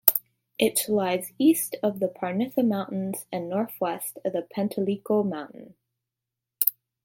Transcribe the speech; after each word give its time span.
It 0.57 0.89
lies 0.89 1.31
east 1.37 1.75
of 1.83 1.99
the 1.99 2.07
Parnitha 2.07 2.63
mountains 2.63 3.27
and 3.31 3.47
northwest 3.47 4.17
of 4.25 4.33
the 4.33 4.41
Penteliko 4.41 5.21
Mountain. 5.23 5.75